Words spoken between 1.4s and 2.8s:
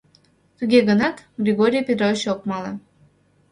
Григорий Петрович ок мале.